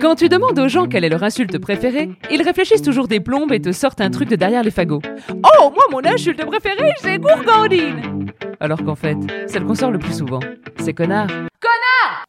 Quand 0.00 0.14
tu 0.14 0.30
demandes 0.30 0.58
aux 0.58 0.68
gens 0.68 0.86
quelle 0.86 1.04
est 1.04 1.10
leur 1.10 1.22
insulte 1.22 1.58
préférée, 1.58 2.08
ils 2.30 2.40
réfléchissent 2.40 2.80
toujours 2.80 3.06
des 3.06 3.20
plombes 3.20 3.52
et 3.52 3.60
te 3.60 3.70
sortent 3.70 4.00
un 4.00 4.08
truc 4.08 4.30
de 4.30 4.36
derrière 4.36 4.62
les 4.62 4.70
fagots. 4.70 5.02
Oh, 5.30 5.70
moi, 5.70 5.84
mon 5.90 6.02
insulte 6.02 6.42
préférée, 6.46 6.92
c'est 6.96 7.18
gourgandine 7.18 8.32
Alors 8.60 8.82
qu'en 8.82 8.94
fait, 8.94 9.18
celle 9.46 9.64
qu'on 9.64 9.74
sort 9.74 9.90
le 9.90 9.98
plus 9.98 10.16
souvent, 10.16 10.40
c'est 10.78 10.94
connard. 10.94 11.26
Connard 11.26 12.24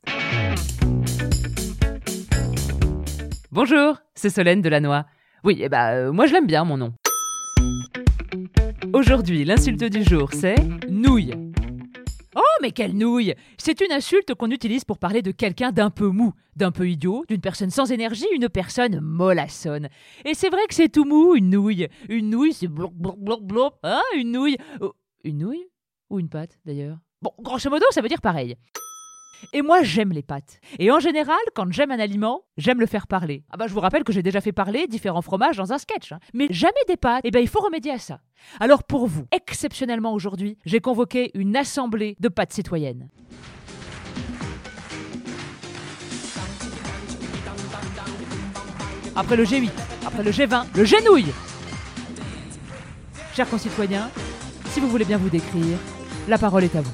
Bonjour, 3.54 3.96
c'est 4.16 4.30
Solène 4.30 4.62
Delannoy. 4.62 5.04
Oui, 5.46 5.60
eh 5.62 5.70
bah, 5.70 5.92
euh, 5.92 6.12
moi 6.12 6.26
je 6.26 6.34
l'aime 6.34 6.48
bien, 6.48 6.66
mon 6.66 6.76
nom. 6.76 6.92
Aujourd'hui, 8.92 9.46
l'insulte 9.46 9.86
du 9.86 10.04
jour, 10.04 10.30
c'est 10.34 10.56
nouille. 10.90 11.34
Mais 12.62 12.72
quelle 12.72 12.96
nouille 12.96 13.34
C'est 13.58 13.82
une 13.82 13.92
insulte 13.92 14.36
qu'on 14.36 14.52
utilise 14.52 14.86
pour 14.86 15.00
parler 15.00 15.22
de 15.24 15.32
quelqu'un 15.32 15.72
d'un 15.72 15.90
peu 15.90 16.08
mou, 16.10 16.34
d'un 16.56 16.72
peu 16.72 16.88
idiot, 16.88 17.26
d'une 17.28 17.42
personne 17.42 17.72
sans 17.72 17.92
énergie, 17.92 18.28
une 18.34 18.50
personne 18.50 19.00
mollassonne. 19.02 19.90
Et 20.26 20.36
c'est 20.36 20.50
vrai 20.50 20.62
que 20.70 20.76
c'est 20.76 20.90
tout 20.90 21.06
mou, 21.06 21.34
une 21.36 21.50
nouille. 21.50 21.88
Une 22.08 22.30
nouille, 22.30 22.54
c'est 22.54 22.68
blop, 22.68 22.94
blop, 22.94 23.18
blop, 23.18 23.42
blop. 23.42 23.80
Hein, 23.84 24.02
une 24.16 24.32
nouille 24.32 24.58
Oh, 24.80 24.94
Une 25.24 25.40
nouille 25.40 25.66
Ou 26.12 26.20
une 26.20 26.30
pâte, 26.30 26.60
d'ailleurs? 26.64 26.98
Bon, 27.22 27.32
grosso 27.40 27.70
modo, 27.70 27.86
ça 27.92 28.02
veut 28.02 28.10
dire 28.10 28.22
pareil. 28.22 28.56
Et 29.54 29.62
moi, 29.62 29.84
j'aime 29.84 30.12
les 30.12 30.22
pâtes. 30.24 30.60
Et 30.80 30.92
en 30.92 31.00
général, 31.00 31.38
quand 31.56 31.72
j'aime 31.72 31.92
un 31.92 32.00
aliment, 32.00 32.42
j'aime 32.58 32.80
le 32.80 32.86
faire 32.86 33.08
parler. 33.08 33.44
Ah 33.52 33.58
bah, 33.58 33.68
je 33.68 33.74
vous 33.74 33.80
rappelle 33.80 34.04
que 34.04 34.14
j'ai 34.14 34.24
déjà 34.24 34.42
fait 34.42 34.52
parler 34.52 34.88
différents 34.88 35.22
fromages 35.22 35.58
dans 35.58 35.74
un 35.74 35.78
sketch. 35.78 36.12
hein. 36.12 36.20
Mais 36.34 36.48
jamais 36.50 36.74
des 36.88 36.98
pâtes. 36.98 37.22
Et 37.26 37.32
ben, 37.32 37.40
il 37.40 37.48
faut 37.48 37.60
remédier 37.62 37.92
à 37.92 38.00
ça. 38.00 38.20
Alors 38.60 38.84
pour 38.84 39.08
vous, 39.08 39.26
exceptionnellement 39.32 40.14
aujourd'hui, 40.14 40.58
j'ai 40.66 40.80
convoqué 40.80 41.32
une 41.34 41.56
assemblée 41.56 42.16
de 42.20 42.28
pâtes 42.30 42.54
citoyennes. 42.54 43.10
Après 49.16 49.36
le 49.36 49.44
G8, 49.44 49.70
après 50.06 50.24
le 50.24 50.32
G20, 50.32 50.66
le 50.76 50.86
G-nouille 50.86 51.34
Chers 53.36 53.50
concitoyens, 53.50 54.10
si 54.70 54.80
vous 54.80 54.88
voulez 54.88 55.06
bien 55.06 55.18
vous 55.18 55.30
décrire, 55.30 55.78
la 56.28 56.38
parole 56.38 56.64
est 56.64 56.76
à 56.76 56.82
vous. 56.82 56.92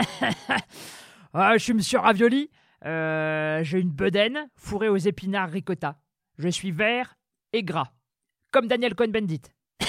Ah, 1.38 1.52
je 1.58 1.64
suis 1.64 1.74
Monsieur 1.74 1.98
Ravioli. 1.98 2.50
Euh, 2.84 3.62
J'ai 3.62 3.78
une 3.78 3.90
bedaine 3.90 4.48
fourrée 4.54 4.88
aux 4.88 4.96
épinards 4.96 5.50
ricotta. 5.50 5.98
Je 6.38 6.48
suis 6.48 6.70
vert 6.70 7.14
et 7.52 7.62
gras, 7.62 7.90
comme 8.52 8.68
Daniel 8.68 8.94
Cohn-Bendit. 8.94 9.42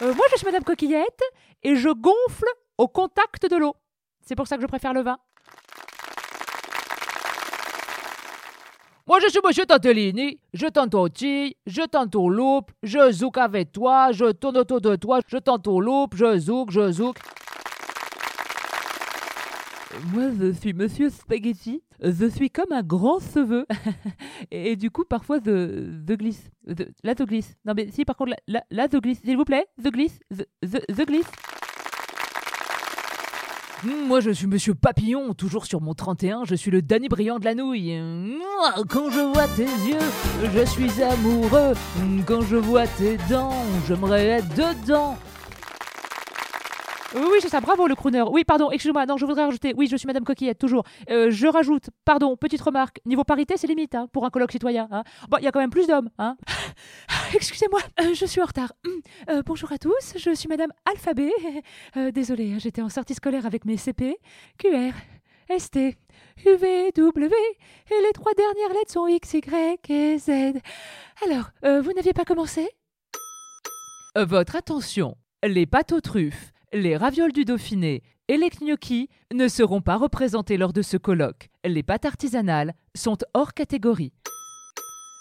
Euh, 0.00 0.14
moi, 0.14 0.24
je 0.30 0.36
suis 0.36 0.46
Madame 0.46 0.62
Coquillette 0.62 1.22
et 1.64 1.74
je 1.74 1.88
gonfle 1.88 2.46
au 2.76 2.86
contact 2.86 3.50
de 3.50 3.56
l'eau. 3.56 3.74
C'est 4.24 4.36
pour 4.36 4.46
ça 4.46 4.54
que 4.54 4.62
je 4.62 4.68
préfère 4.68 4.92
le 4.92 5.00
vin. 5.02 5.18
Moi, 9.08 9.20
je 9.24 9.30
suis 9.30 9.40
Monsieur 9.42 9.64
Tantellini, 9.64 10.38
je 10.52 10.66
t'entortille, 10.66 11.54
je 11.66 11.80
t'entourloupe, 11.80 12.70
je 12.82 13.10
zouk 13.10 13.38
avec 13.38 13.72
toi, 13.72 14.12
je 14.12 14.32
tourne 14.32 14.58
autour 14.58 14.82
de 14.82 14.96
toi, 14.96 15.20
je 15.26 15.38
t'entourloupe, 15.38 16.14
je 16.14 16.38
zouk, 16.38 16.70
je 16.70 16.92
zouk. 16.92 17.16
Moi, 20.12 20.24
je 20.38 20.52
suis 20.52 20.74
Monsieur 20.74 21.08
Spaghetti. 21.08 21.82
Je 22.02 22.28
suis 22.28 22.50
comme 22.50 22.70
un 22.70 22.82
grand 22.82 23.18
cheveu. 23.18 23.64
et, 24.50 24.76
du 24.76 24.90
coup, 24.90 25.04
parfois, 25.08 25.38
je, 25.42 25.90
je 26.06 26.14
glisse. 26.14 26.50
Je- 26.66 26.84
là, 27.02 27.14
je 27.18 27.24
glisse. 27.24 27.56
Non, 27.64 27.72
mais 27.74 27.88
si, 27.90 28.04
par 28.04 28.14
contre, 28.14 28.34
là, 28.46 28.62
là, 28.70 28.88
glisse. 28.88 29.22
S'il 29.24 29.38
vous 29.38 29.44
plaît, 29.46 29.66
je 29.82 29.88
glisse. 29.88 30.20
Je 30.60 31.04
glisse. 31.04 31.30
Hmm, 33.84 34.06
Moi, 34.08 34.20
je 34.20 34.30
suis 34.30 34.46
Monsieur 34.46 34.74
Papillon, 34.74 35.34
toujours 35.34 35.66
sur 35.66 35.80
mon 35.80 35.94
31. 35.94 36.44
Je 36.44 36.54
suis 36.56 36.70
le 36.70 36.82
Danny 36.82 37.08
Brillant 37.08 37.38
de 37.38 37.44
la 37.44 37.54
nouille. 37.54 37.96
Quand 38.88 39.10
je 39.10 39.20
vois 39.20 39.46
tes 39.48 39.62
yeux, 39.64 39.98
je 40.52 40.64
suis 40.64 41.02
amoureux. 41.02 41.74
Quand 42.26 42.40
je 42.42 42.56
vois 42.56 42.86
tes 42.86 43.16
dents, 43.30 43.52
j'aimerais 43.86 44.26
être 44.26 44.48
dedans. 44.54 45.16
Oui, 47.14 47.22
oui, 47.32 47.38
c'est 47.40 47.48
ça, 47.48 47.60
bravo 47.60 47.86
le 47.86 47.94
crooner. 47.94 48.22
Oui, 48.30 48.44
pardon, 48.44 48.70
excusez-moi, 48.70 49.06
non, 49.06 49.16
je 49.16 49.24
voudrais 49.24 49.44
rajouter. 49.44 49.72
Oui, 49.74 49.86
je 49.90 49.96
suis 49.96 50.06
Madame 50.06 50.24
Coquillette, 50.24 50.58
toujours. 50.58 50.84
Euh, 51.08 51.30
je 51.30 51.46
rajoute, 51.46 51.88
pardon, 52.04 52.36
petite 52.36 52.60
remarque, 52.60 53.00
niveau 53.06 53.24
parité, 53.24 53.54
c'est 53.56 53.66
limite 53.66 53.94
hein, 53.94 54.08
pour 54.12 54.26
un 54.26 54.30
colloque 54.30 54.52
citoyen. 54.52 54.88
Hein. 54.90 55.04
Bon, 55.30 55.38
il 55.38 55.44
y 55.44 55.46
a 55.46 55.52
quand 55.52 55.60
même 55.60 55.70
plus 55.70 55.86
d'hommes. 55.86 56.10
Hein. 56.18 56.36
Excusez-moi, 57.34 57.80
euh, 58.00 58.12
je 58.12 58.26
suis 58.26 58.42
en 58.42 58.44
retard. 58.44 58.74
Hum, 58.86 59.00
euh, 59.30 59.42
bonjour 59.46 59.72
à 59.72 59.78
tous, 59.78 60.14
je 60.16 60.34
suis 60.34 60.48
Madame 60.48 60.70
Alphabet. 60.84 61.32
Désolée, 62.12 62.58
j'étais 62.58 62.82
en 62.82 62.90
sortie 62.90 63.14
scolaire 63.14 63.46
avec 63.46 63.64
mes 63.64 63.78
CP, 63.78 64.18
QR, 64.58 64.92
ST, 65.58 65.78
UV, 66.44 66.92
W, 66.94 67.34
et 67.90 68.02
les 68.02 68.12
trois 68.12 68.34
dernières 68.34 68.74
lettres 68.74 68.92
sont 68.92 69.06
X, 69.06 69.32
Y 69.32 69.90
et 69.90 70.18
Z. 70.18 70.58
Alors, 71.24 71.50
vous 71.62 71.92
n'aviez 71.94 72.12
pas 72.12 72.26
commencé? 72.26 72.68
Votre 74.14 74.56
attention, 74.56 75.16
les 75.42 75.64
pâtes 75.64 75.92
aux 75.92 76.00
truffes, 76.00 76.52
les 76.72 76.96
ravioles 76.96 77.32
du 77.32 77.44
Dauphiné 77.44 78.02
et 78.28 78.36
les 78.36 78.50
gnocchis 78.50 79.08
ne 79.32 79.48
seront 79.48 79.80
pas 79.80 79.96
représentés 79.96 80.56
lors 80.56 80.72
de 80.72 80.82
ce 80.82 80.96
colloque. 80.96 81.48
Les 81.64 81.82
pâtes 81.82 82.04
artisanales 82.04 82.74
sont 82.94 83.16
hors 83.34 83.54
catégorie. 83.54 84.12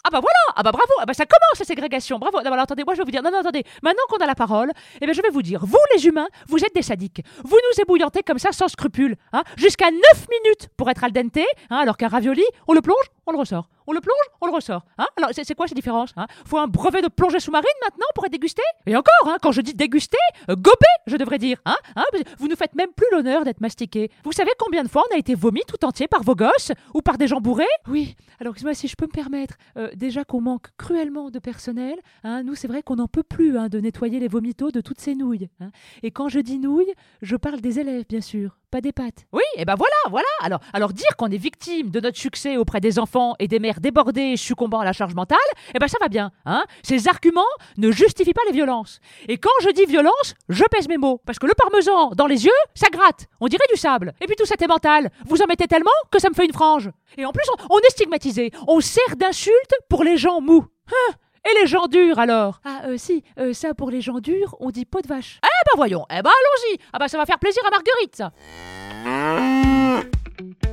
Ah 0.03 0.09
bah 0.09 0.19
voilà 0.21 0.37
Ah 0.55 0.63
bah 0.63 0.71
bravo 0.71 0.91
Ah 0.99 1.05
bah 1.05 1.13
ça 1.13 1.25
commence 1.25 1.59
la 1.59 1.65
ségrégation 1.65 2.17
Bravo 2.17 2.37
Non, 2.41 2.51
alors 2.51 2.63
attendez, 2.63 2.83
moi 2.85 2.93
je 2.93 2.99
vais 2.99 3.05
vous 3.05 3.11
dire, 3.11 3.23
non, 3.23 3.31
non, 3.31 3.39
attendez, 3.39 3.63
maintenant 3.83 4.03
qu'on 4.09 4.17
a 4.17 4.25
la 4.25 4.35
parole, 4.35 4.71
eh 5.01 5.05
ben 5.05 5.13
je 5.13 5.21
vais 5.21 5.29
vous 5.29 5.41
dire, 5.41 5.65
vous 5.65 5.77
les 5.95 6.05
humains, 6.05 6.27
vous 6.47 6.63
êtes 6.63 6.73
des 6.73 6.81
sadiques. 6.81 7.23
Vous 7.43 7.55
nous 7.57 7.81
ébouillantez 7.81 8.23
comme 8.23 8.39
ça 8.39 8.51
sans 8.51 8.67
scrupule, 8.69 9.15
hein, 9.33 9.43
jusqu'à 9.57 9.91
9 9.91 10.27
minutes 10.29 10.69
pour 10.77 10.89
être 10.89 11.03
al 11.03 11.11
dente, 11.11 11.37
hein, 11.69 11.77
alors 11.77 11.97
qu'un 11.97 12.07
ravioli, 12.07 12.43
on 12.67 12.73
le 12.73 12.81
plonge, 12.81 13.05
on 13.25 13.31
le 13.31 13.37
ressort. 13.37 13.67
On 13.87 13.93
le 13.93 14.01
plonge, 14.01 14.15
on 14.41 14.47
le 14.47 14.53
ressort. 14.53 14.83
Hein? 14.97 15.07
Alors 15.15 15.29
c'est 15.33 15.55
quoi 15.55 15.67
ces 15.67 15.75
différences 15.75 16.11
hein? 16.17 16.27
Faut 16.45 16.57
un 16.57 16.67
brevet 16.67 17.01
de 17.01 17.07
plongée 17.07 17.39
sous-marine 17.39 17.67
maintenant 17.83 18.05
pour 18.13 18.25
être 18.25 18.31
dégusté? 18.31 18.61
Et 18.85 18.95
encore, 18.95 19.13
hein, 19.27 19.37
quand 19.41 19.51
je 19.53 19.61
dis 19.61 19.73
déguster, 19.73 20.17
euh, 20.49 20.55
gober, 20.55 20.75
je 21.07 21.15
devrais 21.15 21.37
dire. 21.37 21.57
Hein? 21.65 21.77
Hein? 21.95 22.03
Vous 22.37 22.47
nous 22.47 22.55
faites 22.55 22.75
même 22.75 22.91
plus 22.95 23.07
l'honneur 23.11 23.45
d'être 23.45 23.61
mastiqué. 23.61 24.11
Vous 24.23 24.31
savez 24.33 24.51
combien 24.59 24.83
de 24.83 24.89
fois 24.89 25.03
on 25.11 25.15
a 25.15 25.17
été 25.17 25.35
vomi 25.35 25.61
tout 25.67 25.83
entier 25.85 26.07
par 26.07 26.23
vos 26.23 26.35
gosses 26.35 26.71
ou 26.93 27.01
par 27.01 27.17
des 27.17 27.27
gens 27.27 27.39
bourrés? 27.39 27.63
Oui, 27.87 28.15
alors 28.39 28.51
excuse-moi 28.53 28.73
si 28.73 28.87
je 28.87 28.95
peux 28.95 29.05
me 29.05 29.11
permettre. 29.11 29.55
euh, 29.77 29.89
déjà 29.95 30.25
qu'on 30.25 30.41
manque 30.41 30.67
cruellement 30.77 31.29
de 31.31 31.39
personnel, 31.39 31.95
hein, 32.23 32.43
nous 32.43 32.55
c'est 32.55 32.67
vrai 32.67 32.83
qu'on 32.83 32.97
n'en 32.97 33.07
peut 33.07 33.23
plus 33.23 33.57
hein, 33.57 33.69
de 33.69 33.79
nettoyer 33.79 34.19
les 34.19 34.27
vomitos 34.27 34.71
de 34.71 34.81
toutes 34.81 34.99
ces 34.99 35.15
nouilles. 35.15 35.49
hein. 35.61 35.71
Et 36.03 36.11
quand 36.11 36.27
je 36.27 36.39
dis 36.39 36.59
nouilles, 36.59 36.93
je 37.21 37.35
parle 37.35 37.61
des 37.61 37.79
élèves 37.79 38.05
bien 38.09 38.21
sûr, 38.21 38.57
pas 38.69 38.81
des 38.81 38.91
pâtes. 38.91 39.25
Oui, 39.31 39.43
et 39.55 39.63
ben 39.65 39.75
voilà, 39.75 39.95
voilà. 40.09 40.27
Alors, 40.41 40.59
alors 40.73 40.91
dire 40.93 41.15
qu'on 41.17 41.27
est 41.31 41.37
victime 41.37 41.89
de 41.89 41.99
notre 41.99 42.17
succès 42.17 42.57
auprès 42.57 42.79
des 42.81 42.99
enfants 42.99 43.35
et 43.39 43.47
des 43.47 43.59
mères 43.59 43.76
débordées 43.79 44.37
succombant 44.37 44.79
à 44.79 44.85
la 44.85 44.93
charge 44.93 45.15
mentale, 45.15 45.37
eh 45.73 45.79
ben 45.79 45.87
ça 45.87 45.97
va 45.99 46.07
bien. 46.07 46.31
Hein 46.45 46.63
Ces 46.83 47.07
arguments 47.07 47.41
ne 47.77 47.91
justifient 47.91 48.33
pas 48.33 48.41
les 48.47 48.53
violences. 48.53 48.99
Et 49.27 49.37
quand 49.37 49.49
je 49.61 49.69
dis 49.69 49.85
violence, 49.85 50.35
je 50.49 50.63
pèse 50.65 50.87
mes 50.87 50.97
mots. 50.97 51.21
Parce 51.25 51.39
que 51.39 51.47
le 51.47 51.53
parmesan 51.55 52.11
dans 52.15 52.27
les 52.27 52.45
yeux, 52.45 52.51
ça 52.75 52.87
gratte. 52.89 53.27
On 53.39 53.47
dirait 53.47 53.63
du 53.71 53.79
sable. 53.79 54.13
Et 54.21 54.25
puis 54.25 54.35
tout 54.35 54.45
ça 54.45 54.55
est 54.59 54.67
mental. 54.67 55.09
Vous 55.25 55.41
en 55.41 55.47
mettez 55.47 55.67
tellement 55.67 55.91
que 56.11 56.19
ça 56.19 56.29
me 56.29 56.35
fait 56.35 56.45
une 56.45 56.53
frange. 56.53 56.89
Et 57.17 57.25
en 57.25 57.31
plus, 57.31 57.45
on, 57.69 57.77
est 57.79 57.91
stigmatisé. 57.91 58.51
On 58.67 58.79
sert 58.79 59.15
d'insultes 59.15 59.75
pour 59.89 60.03
les 60.03 60.17
gens 60.17 60.41
mous. 60.41 60.65
Hein 60.91 61.13
et 61.49 61.61
les 61.61 61.67
gens 61.67 61.87
durs 61.87 62.19
alors? 62.19 62.59
Ah 62.65 62.81
euh, 62.87 62.97
si, 62.97 63.23
euh, 63.39 63.53
ça 63.53 63.73
pour 63.73 63.89
les 63.89 64.01
gens 64.01 64.19
durs, 64.19 64.55
on 64.59 64.69
dit 64.69 64.85
peau 64.85 64.99
de 65.01 65.07
vache. 65.07 65.39
Eh 65.43 65.47
ben 65.65 65.77
voyons, 65.77 66.05
eh 66.09 66.21
ben 66.21 66.29
allons-y. 66.29 66.77
Ah 66.91 66.99
bah 66.99 67.07
ça 67.07 67.17
va 67.17 67.25
faire 67.25 67.39
plaisir 67.39 67.63
à 67.65 67.69
Marguerite 67.69 68.15
ça. 68.15 68.33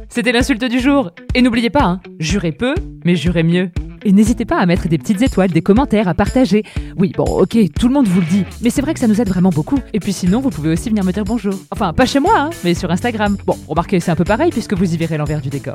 C'était 0.08 0.32
l'insulte 0.32 0.64
du 0.64 0.78
jour. 0.78 1.11
Et 1.34 1.43
n'oubliez 1.43 1.70
pas, 1.70 1.84
hein, 1.84 2.00
jurez 2.19 2.52
peu, 2.52 2.75
mais 3.05 3.16
jurez 3.16 3.43
mieux. 3.43 3.70
Et 4.05 4.12
n'hésitez 4.12 4.44
pas 4.44 4.58
à 4.58 4.66
mettre 4.66 4.88
des 4.88 4.99
petites 4.99 5.22
étoiles, 5.22 5.50
des 5.50 5.62
commentaires, 5.62 6.08
à 6.08 6.14
partager. 6.14 6.62
Oui, 6.96 7.12
bon, 7.16 7.25
ok, 7.25 7.56
tout 7.78 7.88
le 7.88 7.94
monde 7.94 8.06
vous 8.06 8.20
le 8.20 8.26
dit, 8.26 8.44
mais 8.61 8.70
c'est 8.70 8.82
vrai 8.82 8.94
que 8.94 9.00
ça 9.00 9.08
nous 9.08 9.20
aide 9.20 9.28
vraiment 9.28 9.50
beaucoup. 9.50 9.78
Et 9.93 10.00
puis 10.00 10.12
sinon, 10.12 10.40
vous 10.40 10.50
pouvez 10.50 10.70
aussi 10.70 10.90
venir 10.90 11.05
me 11.05 11.12
dire 11.12 11.25
bonjour. 11.25 11.55
Enfin, 11.70 11.93
pas 11.93 12.06
chez 12.06 12.20
moi, 12.20 12.34
hein, 12.37 12.50
mais 12.64 12.75
sur 12.75 12.90
Instagram. 12.90 13.37
Bon, 13.46 13.56
remarquez, 13.66 14.00
c'est 14.00 14.11
un 14.11 14.16
peu 14.16 14.25
pareil 14.25 14.50
puisque 14.50 14.75
vous 14.75 14.93
y 14.93 14.96
verrez 14.96 15.16
l'envers 15.16 15.40
du 15.40 15.49
décor. 15.49 15.75